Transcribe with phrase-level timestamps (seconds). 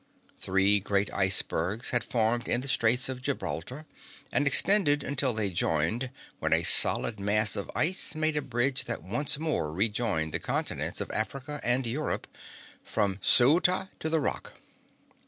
[0.39, 3.85] Three great icebergs had formed in the Straits of Gibraltar
[4.31, 9.03] and extended until they joined, when a solid mass of ice made a bridge that
[9.03, 12.25] once more rejoined the continents of Africa and Europe,
[12.83, 14.53] from Ceuta to the Rock.